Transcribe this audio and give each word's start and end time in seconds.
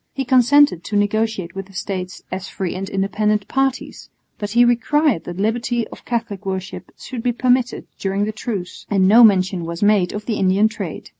He 0.15 0.25
consented 0.25 0.83
to 0.85 0.95
negotiate 0.95 1.53
with 1.53 1.67
the 1.67 1.73
States 1.75 2.23
"as 2.31 2.47
free 2.49 2.73
and 2.73 2.89
independent" 2.89 3.47
parties, 3.47 4.09
but 4.39 4.49
he 4.49 4.65
required 4.65 5.25
that 5.25 5.37
liberty 5.37 5.87
of 5.89 6.05
Catholic 6.05 6.43
worship 6.43 6.89
should 6.97 7.21
be 7.21 7.31
permitted 7.31 7.85
during 7.99 8.25
the 8.25 8.31
truce, 8.31 8.87
and 8.89 9.07
no 9.07 9.23
mention 9.23 9.63
was 9.63 9.83
made 9.83 10.11
of 10.11 10.25
the 10.25 10.37
Indian 10.39 10.67
trade. 10.67 11.09